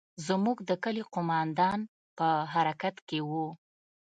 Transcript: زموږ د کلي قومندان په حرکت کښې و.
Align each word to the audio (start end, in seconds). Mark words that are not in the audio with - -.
زموږ 0.27 0.57
د 0.69 0.71
کلي 0.83 1.03
قومندان 1.13 1.79
په 2.17 2.27
حرکت 2.53 2.95
کښې 3.07 3.19
و. 3.29 3.31